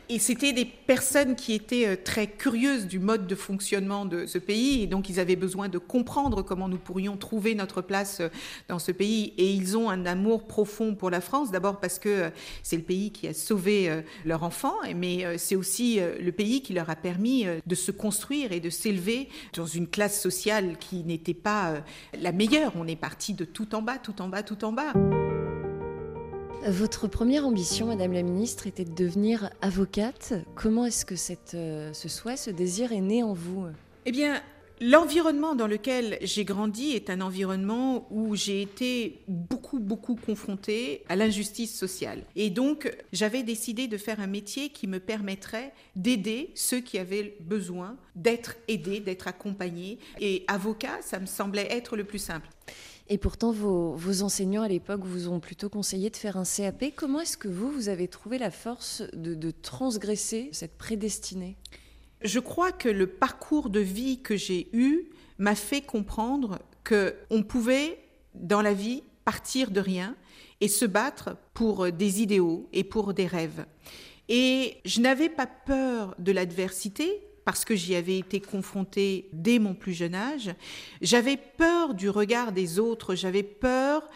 Et 0.10 0.20
c'était 0.20 0.54
des 0.54 0.66
personnes 0.66 1.36
qui 1.36 1.54
étaient 1.54 1.96
très 1.98 2.28
curieuses 2.28 2.88
du 2.88 3.00
mode 3.00 3.28
de 3.28 3.36
fonctionnement 3.36 4.06
de 4.06 4.26
ce 4.26 4.38
pays 4.38 4.84
et 4.84 4.88
donc 4.88 5.10
ils 5.10 5.20
avaient 5.20 5.38
besoin 5.38 5.70
de 5.70 5.78
comprendre 5.78 6.42
comment 6.42 6.68
nous 6.68 6.78
pourrions 6.78 7.16
trouver 7.16 7.56
notre 7.56 7.82
place 7.82 8.22
dans 8.68 8.80
ce 8.80 8.92
pays. 8.92 9.34
Et 9.38 9.52
ils 9.52 9.78
ont 9.78 9.90
un 9.90 10.06
amour 10.06 10.48
profond 10.48 10.96
pour 10.96 11.10
la 11.10 11.22
France, 11.22 11.52
d'abord 11.52 11.80
parce 11.80 12.00
que 12.00 12.32
c'est 12.64 12.78
le 12.78 12.84
pays 12.84 13.12
qui 13.12 13.28
a 13.28 13.34
sauvé 13.34 14.04
leur 14.26 14.44
enfant, 14.44 14.76
mais 14.96 15.26
euh, 15.26 15.36
c'est 15.38 15.56
aussi 15.56 16.00
euh, 16.00 16.18
le 16.20 16.32
pays 16.32 16.62
qui 16.62 16.74
leur 16.74 16.90
a 16.90 16.96
permis 16.96 17.46
de 17.66 17.76
se 17.76 17.92
construire 17.92 18.52
et 18.52 18.60
de 18.60 18.70
s'élever 18.70 19.30
dans 19.56 19.66
une 19.66 19.88
classe 19.88 20.22
sociale 20.22 20.78
qui 20.80 21.04
n'était 21.04 21.34
pas 21.34 21.76
la 22.20 22.32
meilleure. 22.32 22.74
On 22.76 22.88
est 22.88 22.96
parti 22.96 23.34
de 23.34 23.46
tout 23.46 23.76
en 23.76 23.82
bas, 23.82 23.98
tout 23.98 24.22
en 24.22 24.28
bas, 24.28 24.44
tout 24.44 24.64
en 24.64 24.72
bas. 24.72 24.94
Votre 26.68 27.08
première 27.08 27.46
ambition, 27.46 27.88
Madame 27.88 28.14
la 28.14 28.22
Ministre, 28.22 28.68
était 28.68 28.86
de 28.86 28.94
devenir 28.94 29.50
avocate. 29.62 30.34
Comment 30.56 30.86
est-ce 30.86 31.06
que 31.06 31.16
cette, 31.16 31.52
ce 31.52 32.10
souhait, 32.10 32.38
ce 32.38 32.52
désir 32.52 32.92
est 32.92 33.02
né 33.02 33.24
en 33.24 33.34
vous? 33.34 33.66
Eh 34.06 34.12
bien, 34.12 34.42
L'environnement 34.84 35.54
dans 35.54 35.68
lequel 35.68 36.18
j'ai 36.24 36.44
grandi 36.44 36.94
est 36.94 37.12
un 37.12 37.22
environnement 37.22 38.08
où 38.10 38.36
j'ai 38.36 38.64
été 38.64 39.24
beaucoup, 39.28 39.80
beaucoup 39.80 40.16
confrontée 40.16 41.04
à 41.08 41.16
l'injustice 41.16 41.78
sociale. 41.78 42.24
Et 42.36 42.50
donc, 42.50 42.92
j'avais 43.14 43.44
décidé 43.44 43.88
de 43.88 43.96
faire 43.98 44.20
un 44.20 44.26
métier 44.26 44.70
qui 44.70 44.88
me 44.88 45.00
permettrait 45.00 45.72
d'aider 45.96 46.50
ceux 46.56 46.80
qui 46.80 46.98
avaient 46.98 47.38
besoin 47.42 47.96
d'être 48.16 48.56
aidés, 48.68 49.02
d'être 49.02 49.28
accompagnés. 49.28 50.00
Et 50.20 50.46
avocat, 50.48 50.98
ça 51.02 51.20
me 51.20 51.28
semblait 51.28 51.72
être 51.72 51.96
le 51.96 52.04
plus 52.04 52.18
simple. 52.18 52.50
Et 53.08 53.20
pourtant, 53.20 53.52
vos, 53.52 54.24
enseignants 54.24 54.64
à 54.64 54.68
l'époque 54.68 55.02
vous 55.04 55.28
ont 55.28 55.40
plutôt 55.40 55.70
conseillé 55.70 56.10
de 56.10 56.18
faire 56.18 56.38
un 56.38 56.44
CAP. 56.44 56.86
Comment 56.96 57.20
est-ce 57.20 57.38
que 57.38 57.50
vous, 57.50 57.70
vous 57.70 57.90
avez 57.90 58.08
trouvé 58.08 58.40
la 58.40 58.50
force 58.50 59.04
de, 59.14 59.36
de 59.36 59.52
transgresser 59.52 60.50
cette 60.54 60.76
prédestinée? 60.80 61.56
Je 62.24 62.40
crois 62.40 62.72
que 62.72 62.90
le 62.90 63.08
parcours 63.08 63.70
de 63.70 63.80
vie 63.80 64.22
que 64.22 64.36
j'ai 64.36 64.70
eu 64.74 65.10
m'a 65.38 65.56
fait 65.56 65.82
comprendre 65.82 66.60
que 66.84 67.16
on 67.30 67.44
pouvait 67.44 68.00
dans 68.36 68.62
la 68.62 68.74
vie 68.74 69.04
partir 69.26 69.72
de 69.72 69.80
rien 69.80 70.16
et 70.62 70.68
se 70.68 70.86
battre 70.86 71.38
pour 71.54 71.92
des 71.92 72.22
idéaux 72.22 72.68
et 72.74 72.84
pour 72.84 73.14
des 73.14 73.28
rêves. 73.28 73.66
Et 74.30 74.78
je 74.86 75.02
n'avais 75.02 75.30
pas 75.30 75.48
peur 75.48 76.16
de 76.20 76.32
l'adversité 76.32 77.22
parce 77.52 77.66
que 77.66 77.76
j'y 77.76 77.96
avais 77.96 78.18
été 78.18 78.40
confrontée 78.40 79.28
dès 79.34 79.60
mon 79.60 79.74
plus 79.74 79.92
jeune 79.92 80.16
âge. 80.16 80.56
J'avais 81.02 81.36
peur 81.36 81.96
du 81.96 82.10
regard 82.10 82.54
des 82.54 82.80
autres, 82.80 83.14
j'avais 83.14 83.44
peur, 83.44 84.08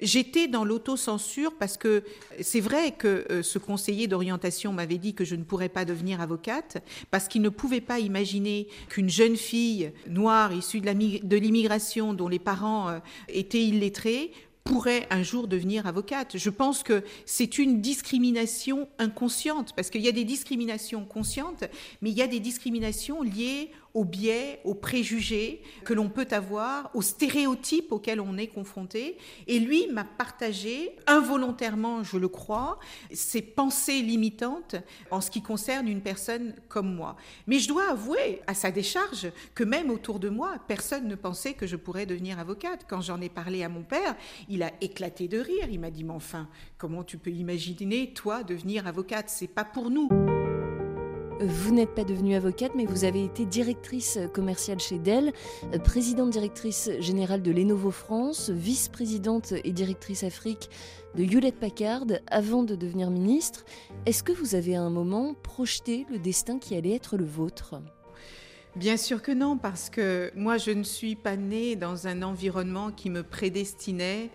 j'étais 0.00 0.46
dans 0.46 0.64
l'autocensure 0.64 1.54
parce 1.58 1.76
que 1.76 2.04
c'est 2.40 2.60
vrai 2.60 2.92
que 2.92 3.26
euh, 3.32 3.42
ce 3.42 3.58
conseiller 3.58 4.06
d'orientation 4.06 4.72
m'avait 4.72 4.98
dit 4.98 5.12
que 5.12 5.24
je 5.24 5.34
ne 5.34 5.42
pourrais 5.42 5.68
pas 5.68 5.84
devenir 5.84 6.20
avocate 6.20 6.84
parce 7.10 7.26
qu'il 7.26 7.42
ne 7.42 7.48
pouvait 7.48 7.80
pas 7.80 7.98
imaginer 7.98 8.68
qu'une 8.88 9.10
jeune 9.10 9.36
fille 9.36 9.90
noire 10.06 10.52
issue 10.52 10.80
de 10.80 11.36
l'immigration 11.36 12.14
dont 12.14 12.28
les 12.28 12.38
parents 12.38 12.90
euh, 12.90 12.98
étaient 13.28 13.64
illettrés 13.64 14.30
pourrait 14.64 15.06
un 15.10 15.22
jour 15.22 15.46
devenir 15.46 15.86
avocate. 15.86 16.38
Je 16.38 16.50
pense 16.50 16.82
que 16.82 17.04
c'est 17.26 17.58
une 17.58 17.82
discrimination 17.82 18.88
inconsciente, 18.98 19.74
parce 19.76 19.90
qu'il 19.90 20.00
y 20.00 20.08
a 20.08 20.12
des 20.12 20.24
discriminations 20.24 21.04
conscientes, 21.04 21.64
mais 22.00 22.10
il 22.10 22.16
y 22.16 22.22
a 22.22 22.26
des 22.26 22.40
discriminations 22.40 23.22
liées 23.22 23.70
aux 23.94 24.04
biais, 24.04 24.60
aux 24.64 24.74
préjugés 24.74 25.62
que 25.84 25.94
l'on 25.94 26.08
peut 26.08 26.26
avoir, 26.32 26.90
aux 26.94 27.02
stéréotypes 27.02 27.92
auxquels 27.92 28.20
on 28.20 28.36
est 28.36 28.48
confronté. 28.48 29.16
Et 29.46 29.60
lui 29.60 29.86
m'a 29.86 30.04
partagé, 30.04 30.96
involontairement, 31.06 32.02
je 32.02 32.18
le 32.18 32.28
crois, 32.28 32.78
ses 33.12 33.40
pensées 33.40 34.02
limitantes 34.02 34.74
en 35.10 35.20
ce 35.20 35.30
qui 35.30 35.42
concerne 35.42 35.88
une 35.88 36.00
personne 36.00 36.54
comme 36.68 36.92
moi. 36.92 37.16
Mais 37.46 37.60
je 37.60 37.68
dois 37.68 37.90
avouer, 37.90 38.42
à 38.48 38.54
sa 38.54 38.72
décharge, 38.72 39.30
que 39.54 39.62
même 39.64 39.90
autour 39.90 40.18
de 40.18 40.28
moi, 40.28 40.56
personne 40.66 41.06
ne 41.06 41.14
pensait 41.14 41.54
que 41.54 41.66
je 41.66 41.76
pourrais 41.76 42.06
devenir 42.06 42.40
avocate. 42.40 42.86
Quand 42.88 43.00
j'en 43.00 43.20
ai 43.20 43.28
parlé 43.28 43.62
à 43.62 43.68
mon 43.68 43.82
père, 43.82 44.16
il 44.48 44.64
a 44.64 44.72
éclaté 44.80 45.28
de 45.28 45.38
rire. 45.38 45.68
Il 45.70 45.78
m'a 45.78 45.90
dit, 45.90 46.02
mais 46.02 46.12
enfin, 46.12 46.48
comment 46.78 47.04
tu 47.04 47.16
peux 47.16 47.30
imaginer, 47.30 48.12
toi, 48.12 48.42
devenir 48.42 48.88
avocate? 48.88 49.28
C'est 49.28 49.46
pas 49.46 49.64
pour 49.64 49.90
nous. 49.90 50.08
Vous 51.46 51.74
n'êtes 51.74 51.94
pas 51.94 52.04
devenue 52.04 52.34
avocate, 52.36 52.72
mais 52.74 52.86
vous 52.86 53.04
avez 53.04 53.22
été 53.22 53.44
directrice 53.44 54.18
commerciale 54.32 54.80
chez 54.80 54.98
Dell, 54.98 55.30
présidente 55.82 56.30
directrice 56.30 56.90
générale 57.00 57.42
de 57.42 57.50
Lenovo 57.50 57.90
France, 57.90 58.48
vice-présidente 58.48 59.52
et 59.62 59.72
directrice 59.72 60.24
Afrique 60.24 60.70
de 61.14 61.22
Hewlett 61.22 61.56
Packard 61.56 62.06
avant 62.28 62.62
de 62.62 62.74
devenir 62.74 63.10
ministre. 63.10 63.66
Est-ce 64.06 64.22
que 64.22 64.32
vous 64.32 64.54
avez 64.54 64.74
à 64.74 64.80
un 64.80 64.88
moment 64.88 65.34
projeté 65.34 66.06
le 66.10 66.18
destin 66.18 66.58
qui 66.58 66.76
allait 66.76 66.94
être 66.94 67.18
le 67.18 67.26
vôtre? 67.26 67.74
Bien 68.74 68.96
sûr 68.96 69.20
que 69.20 69.32
non, 69.32 69.58
parce 69.58 69.90
que 69.90 70.32
moi 70.34 70.56
je 70.56 70.70
ne 70.70 70.82
suis 70.82 71.14
pas 71.14 71.36
née 71.36 71.76
dans 71.76 72.06
un 72.06 72.22
environnement 72.22 72.90
qui 72.90 73.10
me 73.10 73.22
prédestinait 73.22 74.30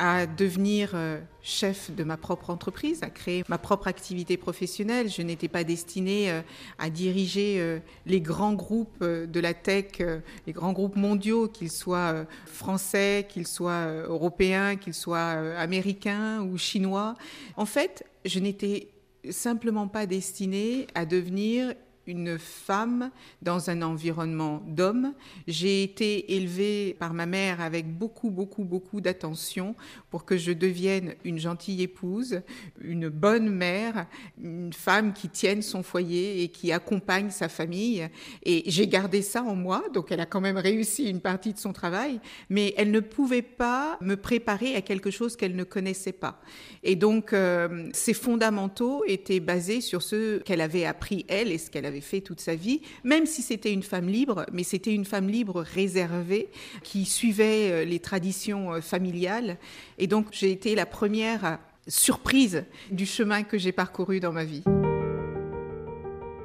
à 0.00 0.26
devenir 0.26 0.92
euh, 0.94 1.20
chef 1.42 1.94
de 1.94 2.04
ma 2.04 2.16
propre 2.16 2.48
entreprise, 2.48 3.02
à 3.02 3.10
créer 3.10 3.44
ma 3.48 3.58
propre 3.58 3.86
activité 3.86 4.38
professionnelle. 4.38 5.10
Je 5.10 5.20
n'étais 5.20 5.46
pas 5.46 5.62
destinée 5.62 6.30
euh, 6.30 6.40
à 6.78 6.88
diriger 6.88 7.60
euh, 7.60 7.80
les 8.06 8.22
grands 8.22 8.54
groupes 8.54 9.04
de 9.04 9.40
la 9.40 9.52
tech, 9.52 10.00
les 10.46 10.52
grands 10.54 10.72
groupes 10.72 10.96
mondiaux, 10.96 11.48
qu'ils 11.48 11.70
soient 11.70 12.24
français, 12.46 13.26
qu'ils 13.28 13.46
soient 13.46 13.92
européens, 14.08 14.76
qu'ils 14.76 14.94
soient 14.94 15.32
américains 15.58 16.40
ou 16.40 16.56
chinois. 16.56 17.14
En 17.58 17.66
fait, 17.66 18.06
je 18.24 18.38
n'étais 18.38 18.88
simplement 19.28 19.86
pas 19.86 20.06
destinée 20.06 20.86
à 20.94 21.04
devenir 21.04 21.74
une 22.10 22.38
femme 22.38 23.10
dans 23.40 23.70
un 23.70 23.82
environnement 23.82 24.62
d'hommes. 24.66 25.14
J'ai 25.46 25.84
été 25.84 26.34
élevée 26.34 26.96
par 26.98 27.14
ma 27.14 27.24
mère 27.24 27.60
avec 27.60 27.86
beaucoup, 27.86 28.30
beaucoup, 28.30 28.64
beaucoup 28.64 29.00
d'attention 29.00 29.76
pour 30.10 30.24
que 30.24 30.36
je 30.36 30.50
devienne 30.52 31.14
une 31.24 31.38
gentille 31.38 31.82
épouse, 31.82 32.42
une 32.80 33.08
bonne 33.08 33.48
mère, 33.48 34.06
une 34.42 34.72
femme 34.72 35.12
qui 35.12 35.28
tienne 35.28 35.62
son 35.62 35.84
foyer 35.84 36.42
et 36.42 36.48
qui 36.48 36.72
accompagne 36.72 37.30
sa 37.30 37.48
famille. 37.48 38.08
Et 38.42 38.64
j'ai 38.66 38.88
gardé 38.88 39.22
ça 39.22 39.42
en 39.42 39.54
moi, 39.54 39.84
donc 39.94 40.10
elle 40.10 40.20
a 40.20 40.26
quand 40.26 40.40
même 40.40 40.58
réussi 40.58 41.08
une 41.08 41.20
partie 41.20 41.52
de 41.52 41.58
son 41.58 41.72
travail, 41.72 42.20
mais 42.48 42.74
elle 42.76 42.90
ne 42.90 43.00
pouvait 43.00 43.42
pas 43.42 43.98
me 44.00 44.16
préparer 44.16 44.74
à 44.74 44.82
quelque 44.82 45.10
chose 45.10 45.36
qu'elle 45.36 45.54
ne 45.54 45.64
connaissait 45.64 46.12
pas. 46.12 46.40
Et 46.82 46.96
donc, 46.96 47.32
euh, 47.32 47.88
ses 47.92 48.14
fondamentaux 48.14 49.04
étaient 49.06 49.40
basés 49.40 49.80
sur 49.80 50.02
ce 50.02 50.38
qu'elle 50.38 50.60
avait 50.60 50.86
appris, 50.86 51.24
elle, 51.28 51.52
et 51.52 51.58
ce 51.58 51.70
qu'elle 51.70 51.86
avait 51.86 51.99
fait 52.00 52.20
toute 52.20 52.40
sa 52.40 52.54
vie, 52.54 52.80
même 53.04 53.26
si 53.26 53.42
c'était 53.42 53.72
une 53.72 53.82
femme 53.82 54.08
libre, 54.08 54.46
mais 54.52 54.62
c'était 54.62 54.94
une 54.94 55.04
femme 55.04 55.28
libre 55.28 55.62
réservée 55.62 56.48
qui 56.82 57.04
suivait 57.04 57.70
euh, 57.70 57.84
les 57.84 57.98
traditions 57.98 58.74
euh, 58.74 58.80
familiales. 58.80 59.58
Et 59.98 60.06
donc 60.06 60.26
j'ai 60.32 60.50
été 60.50 60.74
la 60.74 60.86
première 60.86 61.58
surprise 61.88 62.64
du 62.90 63.06
chemin 63.06 63.42
que 63.42 63.58
j'ai 63.58 63.72
parcouru 63.72 64.20
dans 64.20 64.32
ma 64.32 64.44
vie. 64.44 64.62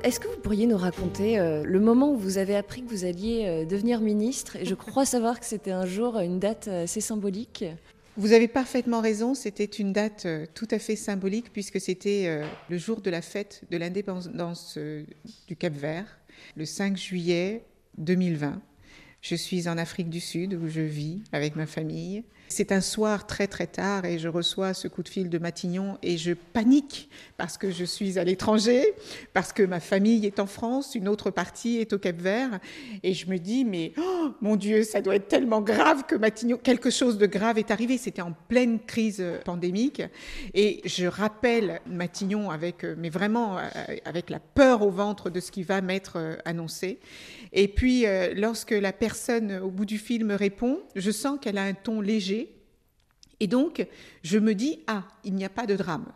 Est-ce 0.03 0.19
que 0.19 0.27
vous 0.27 0.37
pourriez 0.37 0.67
nous 0.67 0.77
raconter 0.77 1.39
euh, 1.39 1.63
le 1.63 1.79
moment 1.79 2.11
où 2.11 2.17
vous 2.17 2.37
avez 2.37 2.55
appris 2.55 2.83
que 2.83 2.89
vous 2.89 3.05
alliez 3.05 3.65
devenir 3.67 4.01
ministre? 4.01 4.55
Et 4.55 4.65
je 4.65 4.75
crois 4.75 5.05
savoir 5.05 5.39
que 5.39 5.45
c'était 5.45 5.71
un 5.71 5.85
jour, 5.85 6.19
une 6.19 6.39
date 6.39 6.67
assez 6.67 7.01
symbolique. 7.01 7.65
Vous 8.17 8.31
avez 8.31 8.47
parfaitement 8.47 9.01
raison, 9.01 9.33
c'était 9.33 9.65
une 9.65 9.91
date 9.91 10.25
euh, 10.25 10.45
tout 10.53 10.69
à 10.71 10.79
fait 10.79 10.95
symbolique 10.95 11.51
puisque 11.51 11.81
c'était 11.81 12.27
euh, 12.27 12.47
le 12.69 12.77
jour 12.77 13.01
de 13.01 13.09
la 13.09 13.21
fête 13.21 13.63
de 13.71 13.75
l'indépendance 13.75 14.75
euh, 14.77 15.03
du 15.49 15.57
Cap 15.57 15.73
Vert, 15.73 16.17
le 16.55 16.63
5 16.63 16.95
juillet 16.95 17.65
2020. 17.97 18.61
Je 19.19 19.35
suis 19.35 19.67
en 19.67 19.77
Afrique 19.77 20.09
du 20.09 20.21
Sud 20.21 20.53
où 20.53 20.69
je 20.69 20.79
vis 20.79 21.23
avec 21.33 21.57
ma 21.57 21.65
famille. 21.65 22.23
C'est 22.47 22.71
un 22.71 22.81
soir 22.81 23.27
très 23.27 23.47
très 23.47 23.67
tard 23.67 24.05
et 24.05 24.19
je 24.19 24.27
reçois 24.27 24.73
ce 24.73 24.87
coup 24.87 25.03
de 25.03 25.09
fil 25.09 25.29
de 25.29 25.37
Matignon 25.37 25.97
et 26.03 26.17
je 26.17 26.33
panique 26.33 27.09
parce 27.37 27.57
que 27.57 27.71
je 27.71 27.83
suis 27.83 28.19
à 28.19 28.23
l'étranger, 28.23 28.93
parce 29.33 29.51
que 29.51 29.63
ma 29.63 29.79
famille 29.79 30.25
est 30.25 30.39
en 30.39 30.45
France, 30.45 30.95
une 30.95 31.07
autre 31.07 31.31
partie 31.31 31.77
est 31.77 31.93
au 31.93 31.97
Cap 31.97 32.17
Vert 32.17 32.59
et 33.03 33.13
je 33.13 33.29
me 33.29 33.37
dis 33.37 33.65
mais 33.65 33.93
oh, 33.97 34.29
mon 34.41 34.55
Dieu, 34.55 34.83
ça 34.83 35.01
doit 35.01 35.15
être 35.15 35.27
tellement 35.27 35.61
grave 35.61 36.03
que 36.07 36.15
Matignon, 36.15 36.57
quelque 36.57 36.89
chose 36.89 37.17
de 37.17 37.25
grave 37.25 37.57
est 37.57 37.71
arrivé. 37.71 37.97
C'était 37.97 38.21
en 38.21 38.33
pleine 38.47 38.79
crise 38.79 39.23
pandémique 39.43 40.01
et 40.53 40.81
je 40.85 41.05
rappelle 41.05 41.81
Matignon 41.87 42.49
avec, 42.49 42.83
euh, 42.83 42.95
mais 42.97 43.09
vraiment 43.09 43.57
euh, 43.57 43.61
avec 44.05 44.29
la 44.29 44.39
peur 44.39 44.81
au 44.81 44.89
ventre 44.89 45.29
de 45.29 45.39
ce 45.39 45.51
qui 45.51 45.63
va 45.63 45.81
m'être 45.81 46.17
euh, 46.17 46.35
annoncé. 46.45 46.99
Et 47.53 47.67
puis 47.67 48.05
lorsque 48.35 48.71
la 48.71 48.91
personne 48.91 49.59
au 49.59 49.69
bout 49.69 49.85
du 49.85 49.97
fil 49.97 50.25
me 50.25 50.35
répond, 50.35 50.81
je 50.95 51.09
sens 51.09 51.39
qu'elle 51.41 51.57
a 51.57 51.63
un 51.63 51.73
ton 51.73 52.01
léger 52.01 52.44
et 53.45 53.47
donc, 53.47 53.85
je 54.23 54.39
me 54.39 54.55
dis, 54.55 54.79
ah, 54.87 55.03
il 55.23 55.35
n'y 55.35 55.45
a 55.45 55.49
pas 55.49 55.67
de 55.67 55.75
drame. 55.75 56.11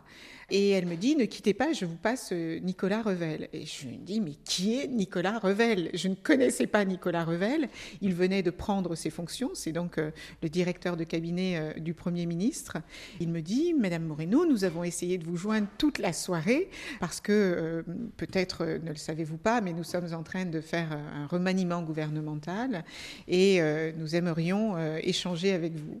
Et 0.50 0.70
elle 0.70 0.86
me 0.86 0.96
dit, 0.96 1.14
ne 1.14 1.26
quittez 1.26 1.54
pas, 1.54 1.72
je 1.72 1.84
vous 1.84 1.96
passe 1.96 2.30
euh, 2.32 2.58
Nicolas 2.58 3.02
Revel. 3.02 3.48
Et 3.52 3.64
je 3.64 3.86
me 3.86 3.96
dis, 3.96 4.20
mais 4.20 4.32
qui 4.44 4.80
est 4.80 4.88
Nicolas 4.88 5.38
Revel? 5.38 5.90
Je 5.94 6.08
ne 6.08 6.16
connaissais 6.16 6.66
pas 6.66 6.84
Nicolas 6.84 7.24
Revel. 7.24 7.68
Il 8.00 8.14
venait 8.14 8.42
de 8.42 8.50
prendre 8.50 8.96
ses 8.96 9.10
fonctions. 9.10 9.50
C'est 9.54 9.70
donc 9.70 9.98
euh, 9.98 10.10
le 10.42 10.48
directeur 10.48 10.96
de 10.96 11.04
cabinet 11.04 11.56
euh, 11.56 11.78
du 11.78 11.94
Premier 11.94 12.26
ministre. 12.26 12.78
Il 13.20 13.28
me 13.28 13.42
dit, 13.42 13.74
Madame 13.74 14.04
Moreno, 14.04 14.44
nous 14.44 14.64
avons 14.64 14.82
essayé 14.82 15.18
de 15.18 15.24
vous 15.24 15.36
joindre 15.36 15.68
toute 15.78 15.98
la 15.98 16.12
soirée 16.12 16.68
parce 16.98 17.20
que, 17.20 17.84
peut-être 18.16 18.64
ne 18.64 18.90
le 18.90 18.96
savez-vous 18.96 19.36
pas, 19.36 19.60
mais 19.60 19.72
nous 19.72 19.84
sommes 19.84 20.12
en 20.12 20.22
train 20.24 20.46
de 20.46 20.60
faire 20.60 20.92
un 20.92 21.26
remaniement 21.26 21.82
gouvernemental 21.82 22.84
et 23.28 23.60
nous 23.96 24.16
aimerions 24.16 24.76
échanger 24.98 25.52
avec 25.52 25.74
vous. 25.74 26.00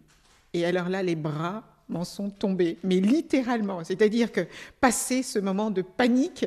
Et 0.52 0.64
alors 0.64 0.88
là, 0.88 1.02
les 1.02 1.16
bras 1.16 1.64
m'en 1.88 2.04
sont 2.04 2.30
tombés, 2.30 2.78
mais 2.84 3.00
littéralement. 3.00 3.82
C'est-à-dire 3.84 4.32
que 4.32 4.46
passé 4.80 5.22
ce 5.22 5.38
moment 5.38 5.70
de 5.70 5.82
panique, 5.82 6.46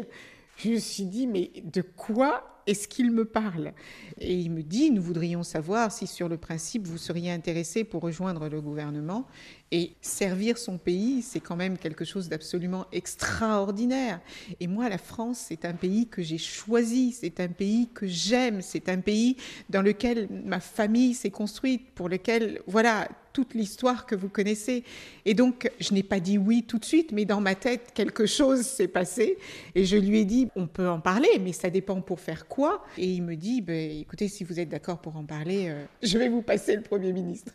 je 0.57 0.69
me 0.69 0.77
suis 0.77 1.05
dit, 1.05 1.27
mais 1.27 1.51
de 1.63 1.81
quoi 1.81 2.49
est-ce 2.65 2.87
qu'il 2.87 3.11
me 3.11 3.25
parle? 3.25 3.73
Et 4.19 4.35
il 4.35 4.49
me 4.49 4.63
dit, 4.63 4.89
nous 4.89 5.01
voudrions 5.01 5.43
savoir 5.43 5.91
si 5.91 6.07
sur 6.07 6.29
le 6.29 6.37
principe 6.37 6.87
vous 6.87 6.97
seriez 6.97 7.29
intéressé 7.29 7.83
pour 7.83 8.01
rejoindre 8.03 8.47
le 8.47 8.61
gouvernement. 8.61 9.27
Et 9.71 9.95
servir 9.99 10.57
son 10.57 10.77
pays, 10.77 11.21
c'est 11.23 11.41
quand 11.41 11.57
même 11.57 11.77
quelque 11.77 12.05
chose 12.05 12.29
d'absolument 12.29 12.85
extraordinaire. 12.93 14.21
Et 14.61 14.67
moi, 14.67 14.87
la 14.87 14.97
France, 14.97 15.45
c'est 15.49 15.65
un 15.65 15.73
pays 15.73 16.07
que 16.07 16.21
j'ai 16.21 16.37
choisi, 16.37 17.11
c'est 17.11 17.41
un 17.41 17.49
pays 17.49 17.89
que 17.93 18.07
j'aime, 18.07 18.61
c'est 18.61 18.87
un 18.87 19.01
pays 19.01 19.35
dans 19.69 19.81
lequel 19.81 20.29
ma 20.45 20.61
famille 20.61 21.15
s'est 21.15 21.31
construite, 21.31 21.91
pour 21.95 22.07
lequel, 22.07 22.61
voilà, 22.67 23.09
toute 23.33 23.55
l'histoire 23.55 24.05
que 24.05 24.15
vous 24.15 24.29
connaissez. 24.29 24.83
Et 25.25 25.33
donc, 25.33 25.69
je 25.79 25.93
n'ai 25.93 26.03
pas 26.03 26.19
dit 26.19 26.37
oui 26.37 26.63
tout 26.63 26.77
de 26.77 26.85
suite, 26.85 27.11
mais 27.11 27.25
dans 27.25 27.41
ma 27.41 27.55
tête, 27.55 27.91
quelque 27.93 28.25
chose 28.25 28.61
s'est 28.61 28.87
passé. 28.87 29.37
Et 29.75 29.85
je 29.85 29.97
lui 29.97 30.19
ai 30.19 30.25
dit, 30.25 30.47
on 30.55 30.67
peut 30.67 30.87
en 30.87 30.99
parler, 30.99 31.29
mais 31.41 31.51
ça 31.51 31.69
dépend 31.69 31.99
pour 32.01 32.19
faire 32.19 32.47
quoi. 32.47 32.85
Et 32.97 33.07
il 33.07 33.23
me 33.23 33.35
dit, 33.35 33.61
ben, 33.61 33.91
écoutez, 33.99 34.27
si 34.27 34.43
vous 34.43 34.59
êtes 34.59 34.69
d'accord 34.69 34.99
pour 34.99 35.17
en 35.17 35.23
parler, 35.23 35.69
euh, 35.69 35.83
je 36.01 36.17
vais 36.17 36.29
vous 36.29 36.43
passer 36.43 36.75
le 36.75 36.83
Premier 36.83 37.11
ministre. 37.11 37.51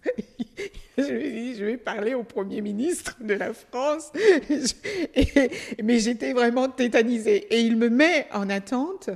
je 0.99 1.05
lui 1.05 1.27
ai 1.27 1.31
dit, 1.31 1.55
je 1.55 1.65
vais 1.65 1.77
parler 1.77 2.15
au 2.15 2.25
Premier 2.25 2.61
ministre 2.61 3.17
de 3.21 3.35
la 3.35 3.55
France. 3.55 4.11
mais 5.83 5.99
j'étais 6.01 6.33
vraiment 6.33 6.69
tétanisée. 6.69 7.47
Et 7.55 7.61
il 7.61 7.77
me 7.77 7.89
met 7.89 8.27
en 8.33 8.51
attente. 8.51 9.11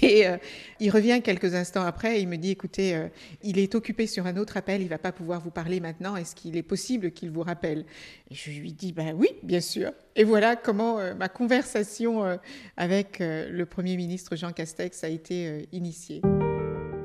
Et 0.00 0.26
euh, 0.26 0.38
il 0.80 0.90
revient 0.90 1.20
quelques 1.22 1.54
instants 1.54 1.84
après 1.84 2.18
et 2.18 2.22
il 2.22 2.28
me 2.28 2.36
dit, 2.36 2.50
écoutez, 2.50 2.94
euh, 2.94 3.08
il 3.42 3.58
est 3.58 3.74
occupé 3.74 4.06
sur 4.06 4.26
un 4.26 4.36
autre 4.36 4.56
appel, 4.56 4.80
il 4.80 4.84
ne 4.84 4.90
va 4.90 4.98
pas 4.98 5.12
pouvoir 5.12 5.40
vous 5.40 5.50
parler 5.50 5.80
maintenant, 5.80 6.16
est-ce 6.16 6.34
qu'il 6.34 6.56
est 6.56 6.62
possible 6.62 7.12
qu'il 7.12 7.30
vous 7.30 7.42
rappelle? 7.42 7.84
Et 8.30 8.34
Je 8.34 8.50
lui 8.50 8.72
dis, 8.72 8.92
ben 8.92 9.14
oui, 9.14 9.28
bien 9.42 9.60
sûr. 9.60 9.92
Et 10.16 10.24
voilà 10.24 10.56
comment 10.56 10.98
euh, 10.98 11.14
ma 11.14 11.28
conversation 11.28 12.38
avec 12.76 13.18
le 13.20 13.64
Premier 13.64 13.96
ministre 13.96 14.36
Jean 14.36 14.52
Castex 14.52 15.04
a 15.04 15.08
été 15.08 15.66
initiée. 15.72 16.22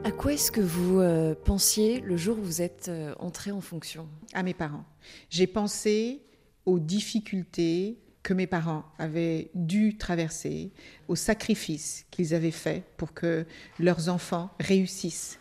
À 0.04 0.12
quoi 0.12 0.34
est-ce 0.34 0.52
que 0.52 0.62
vous 0.62 1.02
pensiez 1.44 2.00
le 2.02 2.18
jour 2.18 2.38
où 2.40 2.44
vous 2.44 2.62
êtes 2.62 2.92
entré 3.20 3.52
en 3.52 3.62
fonction? 3.62 4.08
À 4.34 4.44
mes 4.44 4.54
parents. 4.54 4.86
J'ai 5.30 5.48
pensé 5.48 6.22
aux 6.66 6.80
difficultés, 6.80 7.98
que 8.28 8.34
mes 8.34 8.46
parents 8.46 8.84
avaient 9.00 9.50
dû 9.56 9.96
traverser, 9.96 10.72
aux 11.08 11.16
sacrifices 11.16 12.06
qu'ils 12.12 12.36
avaient 12.36 12.52
faits 12.52 12.84
pour 12.98 13.14
que 13.14 13.46
leurs 13.80 14.10
enfants 14.10 14.50
réussissent. 14.60 15.40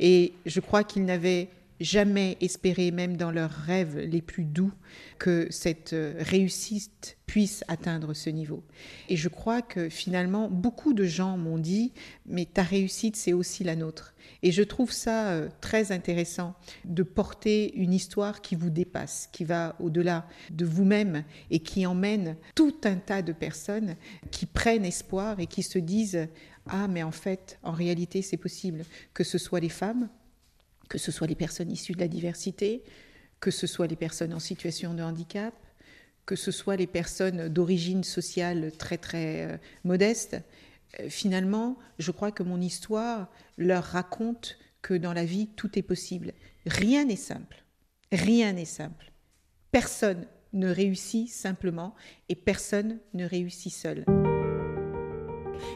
Et 0.00 0.32
je 0.44 0.58
crois 0.58 0.82
qu'ils 0.82 1.04
n'avaient 1.04 1.48
jamais 1.80 2.36
espérer, 2.40 2.90
même 2.90 3.16
dans 3.16 3.30
leurs 3.30 3.50
rêves 3.50 3.98
les 3.98 4.22
plus 4.22 4.44
doux, 4.44 4.72
que 5.18 5.46
cette 5.50 5.92
euh, 5.92 6.14
réussite 6.18 7.16
puisse 7.26 7.64
atteindre 7.68 8.14
ce 8.14 8.30
niveau. 8.30 8.62
Et 9.08 9.16
je 9.16 9.28
crois 9.28 9.62
que 9.62 9.88
finalement, 9.88 10.48
beaucoup 10.48 10.92
de 10.92 11.04
gens 11.04 11.36
m'ont 11.36 11.58
dit, 11.58 11.92
mais 12.26 12.44
ta 12.44 12.62
réussite, 12.62 13.16
c'est 13.16 13.32
aussi 13.32 13.64
la 13.64 13.76
nôtre. 13.76 14.14
Et 14.42 14.52
je 14.52 14.62
trouve 14.62 14.92
ça 14.92 15.30
euh, 15.30 15.48
très 15.60 15.90
intéressant 15.92 16.54
de 16.84 17.02
porter 17.02 17.74
une 17.76 17.92
histoire 17.92 18.40
qui 18.40 18.54
vous 18.54 18.70
dépasse, 18.70 19.28
qui 19.32 19.44
va 19.44 19.74
au-delà 19.80 20.26
de 20.50 20.64
vous-même 20.64 21.24
et 21.50 21.60
qui 21.60 21.86
emmène 21.86 22.36
tout 22.54 22.76
un 22.84 22.96
tas 22.96 23.22
de 23.22 23.32
personnes 23.32 23.96
qui 24.30 24.46
prennent 24.46 24.84
espoir 24.84 25.40
et 25.40 25.46
qui 25.46 25.62
se 25.62 25.78
disent, 25.78 26.28
ah, 26.66 26.88
mais 26.88 27.02
en 27.02 27.12
fait, 27.12 27.58
en 27.62 27.72
réalité, 27.72 28.22
c'est 28.22 28.36
possible, 28.36 28.84
que 29.12 29.24
ce 29.24 29.38
soit 29.38 29.60
les 29.60 29.68
femmes, 29.68 30.08
que 30.88 30.98
ce 30.98 31.12
soit 31.12 31.26
les 31.26 31.34
personnes 31.34 31.70
issues 31.70 31.92
de 31.92 32.00
la 32.00 32.08
diversité, 32.08 32.82
que 33.40 33.50
ce 33.50 33.66
soit 33.66 33.86
les 33.86 33.96
personnes 33.96 34.34
en 34.34 34.40
situation 34.40 34.94
de 34.94 35.02
handicap, 35.02 35.54
que 36.26 36.36
ce 36.36 36.50
soit 36.50 36.76
les 36.76 36.86
personnes 36.86 37.48
d'origine 37.48 38.04
sociale 38.04 38.72
très 38.78 38.98
très 38.98 39.42
euh, 39.42 39.56
modeste. 39.84 40.36
Euh, 41.00 41.08
finalement, 41.08 41.78
je 41.98 42.10
crois 42.10 42.32
que 42.32 42.42
mon 42.42 42.60
histoire 42.60 43.30
leur 43.58 43.84
raconte 43.84 44.58
que 44.82 44.94
dans 44.94 45.12
la 45.12 45.24
vie, 45.24 45.48
tout 45.56 45.78
est 45.78 45.82
possible. 45.82 46.32
Rien 46.66 47.04
n'est 47.04 47.16
simple. 47.16 47.64
Rien 48.12 48.52
n'est 48.52 48.64
simple. 48.64 49.12
Personne 49.70 50.26
ne 50.52 50.68
réussit 50.68 51.28
simplement 51.28 51.94
et 52.28 52.36
personne 52.36 52.98
ne 53.12 53.26
réussit 53.26 53.72
seul. 53.72 54.04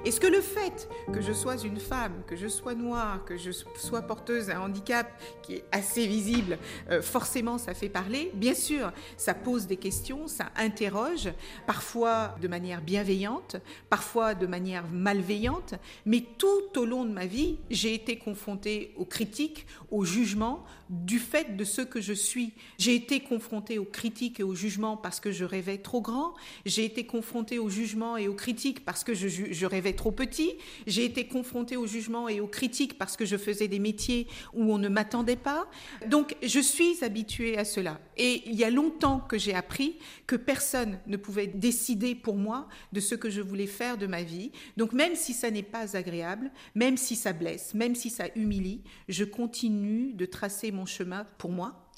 Est-ce 0.05 0.21
que 0.21 0.27
le 0.27 0.41
fait 0.41 0.89
que 1.13 1.21
je 1.21 1.33
sois 1.33 1.57
une 1.65 1.81
femme, 1.81 2.23
que 2.27 2.37
je 2.37 2.47
sois 2.47 2.75
noire, 2.75 3.25
que 3.25 3.37
je 3.37 3.51
sois 3.51 4.03
porteuse 4.03 4.47
d'un 4.47 4.61
handicap 4.61 5.11
qui 5.43 5.55
est 5.55 5.65
assez 5.73 6.07
visible, 6.07 6.59
euh, 6.91 7.03
forcément 7.03 7.59
ça 7.59 7.75
fait 7.75 7.89
parler? 7.89 8.31
Bien 8.35 8.55
sûr, 8.55 8.93
ça 9.17 9.35
pose 9.35 9.67
des 9.67 9.77
questions, 9.77 10.29
ça 10.29 10.51
interroge, 10.57 11.31
parfois 11.67 12.37
de 12.41 12.47
manière 12.47 12.81
bienveillante, 12.81 13.57
parfois 13.91 14.35
de 14.35 14.47
manière 14.47 14.85
malveillante, 14.93 15.75
mais 16.07 16.25
tout 16.39 16.79
au 16.79 16.85
long 16.85 17.05
de 17.05 17.13
ma 17.13 17.27
vie, 17.27 17.59
j'ai 17.69 17.95
été 17.95 18.19
confrontée 18.19 18.95
aux 18.97 19.05
critiques, 19.05 19.67
aux 19.91 20.05
jugements 20.05 20.65
du 20.91 21.19
fait 21.19 21.57
de 21.57 21.65
ce 21.65 21.83
que 21.83 22.01
je 22.01 22.13
suis. 22.15 22.53
J'ai 22.79 22.95
été 22.95 23.21
confrontée 23.21 23.79
aux 23.79 23.85
critiques 23.85 24.41
et 24.41 24.43
aux 24.43 24.55
jugements 24.55 24.97
parce 24.97 25.21
que 25.21 25.33
je 25.33 25.45
rêvais 25.45 25.79
trop 25.79 26.01
grand, 26.01 26.35
j'ai 26.65 26.85
été 26.85 27.05
confrontée 27.05 27.59
aux 27.59 27.69
jugements 27.69 28.17
et 28.17 28.29
aux 28.29 28.35
critiques 28.35 28.85
parce 28.85 29.05
que 29.05 29.15
je, 29.15 29.29
je 29.29 29.67
rêvais 29.67 29.88
trop 29.95 30.13
petit, 30.13 30.53
j'ai 30.87 31.05
été 31.05 31.27
confrontée 31.27 31.77
au 31.77 31.87
jugement 31.87 32.29
et 32.29 32.41
aux 32.41 32.47
critiques 32.47 32.99
parce 32.99 33.17
que 33.17 33.25
je 33.25 33.37
faisais 33.37 33.69
des 33.69 33.79
métiers 33.79 34.27
où 34.55 34.73
on 34.73 34.79
ne 34.79 34.89
m'attendait 34.89 35.37
pas. 35.37 35.67
Donc 36.07 36.37
je 36.43 36.61
suis 36.61 37.03
habituée 37.03 37.59
à 37.59 37.65
cela. 37.65 38.01
Et 38.17 38.43
il 38.47 38.55
y 38.55 38.65
a 38.65 38.71
longtemps 38.71 39.21
que 39.21 39.39
j'ai 39.39 39.55
appris 39.55 39.99
que 40.27 40.37
personne 40.37 40.99
ne 41.07 41.17
pouvait 41.17 41.47
décider 41.47 42.15
pour 42.15 42.37
moi 42.37 42.69
de 42.93 43.01
ce 43.01 43.15
que 43.15 43.31
je 43.31 43.41
voulais 43.41 43.67
faire 43.67 43.99
de 43.99 44.07
ma 44.07 44.23
vie. 44.23 44.53
Donc 44.77 44.93
même 44.93 45.15
si 45.15 45.33
ça 45.33 45.51
n'est 45.51 45.63
pas 45.63 45.97
agréable, 45.97 46.51
même 46.75 46.97
si 46.97 47.17
ça 47.17 47.33
blesse, 47.33 47.75
même 47.75 47.95
si 47.95 48.11
ça 48.11 48.27
humilie, 48.35 48.83
je 49.09 49.25
continue 49.25 50.13
de 50.13 50.27
tracer 50.27 50.71
mon 50.73 50.87
chemin 50.87 51.27
pour 51.39 51.51
moi, 51.51 51.89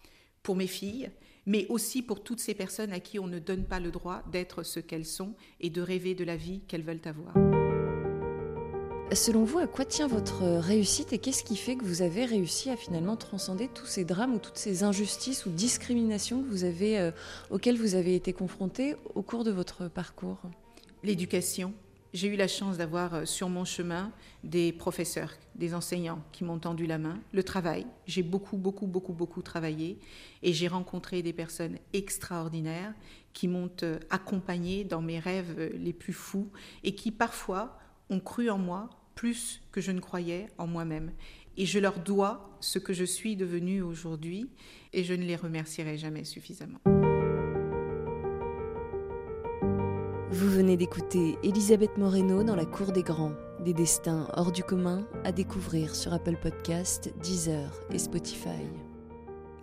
pour 0.43 0.57
mes 0.57 0.67
filles, 0.67 1.11
mais 1.47 1.67
aussi 1.69 2.03
pour 2.03 2.23
toutes 2.23 2.41
ces 2.41 2.55
personnes 2.55 2.93
à 2.93 3.01
qui 3.01 3.19
on 3.19 3.27
ne 3.27 3.39
donne 3.39 3.65
pas 3.65 3.81
le 3.81 3.91
droit 3.91 4.23
d'être 4.31 4.63
ce 4.63 4.81
qu'elles 4.81 5.07
sont 5.07 5.35
et 5.61 5.71
de 5.71 5.83
rêver 5.83 6.15
de 6.15 6.25
la 6.25 6.37
vie 6.37 6.61
qu'elles 6.69 6.85
veulent 6.85 7.01
avoir. 7.05 7.50
Selon 9.13 9.43
vous, 9.43 9.59
à 9.59 9.67
quoi 9.67 9.85
tient 9.85 10.07
votre 10.07 10.45
réussite 10.45 11.13
et 11.13 11.19
qu'est-ce 11.19 11.43
qui 11.43 11.57
fait 11.57 11.75
que 11.75 11.85
vous 11.85 12.03
avez 12.03 12.25
réussi 12.25 12.71
à 12.71 12.77
finalement 12.77 13.17
transcender 13.17 13.67
tous 13.67 13.87
ces 13.87 14.05
drames 14.05 14.35
ou 14.35 14.39
toutes 14.39 14.57
ces 14.57 14.85
injustices 14.85 15.47
ou 15.47 15.51
discriminations 15.51 16.45
euh, 16.63 17.11
auxquelles 17.51 17.77
vous 17.77 17.97
avez 17.97 18.15
été 18.15 18.33
confronté 18.33 18.95
au 19.17 19.23
cours 19.23 19.43
de 19.43 19.51
votre 19.51 19.89
parcours? 19.89 20.39
L'éducation. 21.03 21.75
J'ai 22.13 22.29
eu 22.29 22.37
la 22.37 22.47
chance 22.47 22.77
d'avoir 22.77 23.15
euh, 23.15 23.25
sur 23.25 23.49
mon 23.49 23.65
chemin 23.65 24.13
des 24.45 24.73
professeurs, 24.73 25.33
des 25.57 25.75
enseignants 25.75 26.23
qui 26.31 26.45
m'ont 26.45 26.61
tendu 26.61 26.87
la 26.87 26.99
main. 26.99 27.19
Le 27.33 27.43
travail. 27.43 27.87
J'ai 28.07 28.23
beaucoup, 28.23 28.59
beaucoup, 28.59 28.87
beaucoup, 28.87 29.13
beaucoup 29.13 29.43
travaillé 29.43 29.99
et 30.45 30.53
j'ai 30.53 30.69
rencontré 30.69 31.23
des 31.23 31.33
personnes 31.33 31.79
extraordinaires 31.93 32.95
qui 33.33 33.49
m'ont 33.49 33.73
euh, 33.83 33.99
accompagné 34.09 34.85
dans 34.85 35.03
mes 35.03 35.19
rêves 35.19 35.73
les 35.75 35.93
plus 35.93 36.13
fous 36.13 36.49
et 36.85 36.95
qui 36.95 37.11
parfois 37.11 37.77
ont 38.09 38.21
cru 38.21 38.51
en 38.51 38.59
moi 38.59 38.89
plus 39.21 39.61
que 39.71 39.83
je 39.83 39.93
ne 39.93 40.01
croyais 40.01 40.47
en 40.57 40.67
moi-même. 40.67 41.13
Et 41.59 41.67
je 41.67 41.79
leur 41.79 41.99
dois 41.99 42.57
ce 42.61 42.79
que 42.79 42.95
je 42.95 43.05
suis 43.05 43.37
devenue 43.37 43.83
aujourd'hui 43.83 44.49
et 44.95 45.05
je 45.05 45.13
ne 45.13 45.25
les 45.25 45.37
remercierai 45.37 45.99
jamais 45.99 46.25
suffisamment. 46.25 46.79
Vous 50.31 50.49
venez 50.49 50.79
d'écouter 50.79 51.37
Elisabeth 51.43 51.99
Moreno 51.99 52.43
dans 52.43 52.57
La 52.57 52.65
Cour 52.65 52.93
des 52.93 53.03
Grands, 53.03 53.35
des 53.63 53.75
destins 53.75 54.27
hors 54.33 54.53
du 54.53 54.63
commun 54.63 55.07
à 55.25 55.33
découvrir 55.33 55.95
sur 55.95 56.15
Apple 56.15 56.39
Podcast, 56.41 57.13
Deezer 57.23 57.79
et 57.93 57.99
Spotify. 57.99 58.65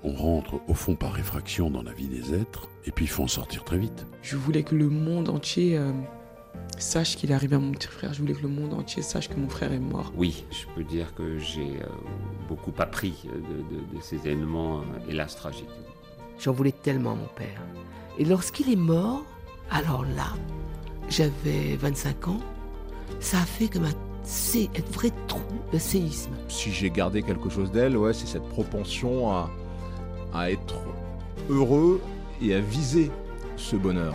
On 0.04 0.14
rentre 0.14 0.62
au 0.68 0.76
fond 0.76 0.96
par 0.96 1.14
réfraction 1.14 1.72
dans 1.72 1.82
la 1.82 1.94
vie 1.94 2.10
des 2.10 2.36
êtres 2.36 2.70
et 2.86 2.92
puis 2.92 3.06
il 3.06 3.10
faut 3.10 3.24
en 3.24 3.28
sortir 3.28 3.64
très 3.64 3.80
vite. 3.80 4.06
Je 4.22 4.38
voulais 4.38 4.62
que 4.62 4.76
le 4.76 4.90
monde 4.90 5.30
entier 5.30 5.80
euh, 5.80 5.94
sache 6.82 7.16
qu'il 7.16 7.32
est 7.32 7.34
arrivé 7.34 7.56
à 7.56 7.60
mon 7.60 7.72
petit 7.72 7.88
frère. 7.88 8.14
Je 8.14 8.22
voulais 8.22 8.34
que 8.34 8.42
le 8.42 8.48
monde 8.48 8.74
entier 8.74 9.02
sache 9.02 9.30
que 9.30 9.36
mon 9.36 9.50
frère 9.50 9.72
est 9.72 9.80
mort. 9.80 10.12
Oui, 10.16 10.44
je 10.52 10.66
peux 10.76 10.84
dire 10.84 11.14
que 11.16 11.38
j'ai 11.40 11.82
euh, 11.82 11.88
beaucoup 12.48 12.74
appris 12.78 13.16
de, 13.26 14.02
ces 14.02 14.16
événements, 14.18 14.80
euh, 14.80 15.10
hélas, 15.10 15.36
tragiques. 15.36 15.70
J'en 16.40 16.52
voulais 16.52 16.72
tellement 16.72 17.14
à 17.14 17.16
mon 17.16 17.30
père. 17.36 17.62
Et 18.18 18.26
lorsqu'il 18.26 18.72
est 18.72 18.78
mort, 18.78 19.24
alors 19.72 20.04
là, 20.04 20.34
j'avais 21.10 21.76
25 21.78 22.28
ans, 22.28 22.40
ça 23.20 23.38
a 23.38 23.46
fait 23.46 23.68
comme 23.68 23.86
un, 23.86 23.90
un 23.90 24.92
vrai 24.92 25.12
trou 25.28 25.42
de 25.74 25.78
séisme. 25.78 26.32
Si 26.48 26.72
j'ai 26.72 26.90
gardé 26.90 27.24
quelque 27.24 27.50
chose 27.50 27.72
d'elle, 27.72 27.98
ouais, 27.98 28.14
c'est 28.14 28.28
cette 28.28 28.48
propension 28.50 29.32
à, 29.32 29.50
à 30.34 30.52
être 30.52 30.76
heureux 31.50 32.02
et 32.42 32.54
à 32.54 32.60
viser 32.60 33.12
ce 33.56 33.76
bonheur. 33.76 34.14